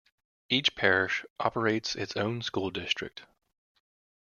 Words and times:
Each 0.49 0.75
parish 0.75 1.23
operates 1.39 1.95
its 1.95 2.17
own 2.17 2.41
school 2.41 2.71
district. 2.71 3.21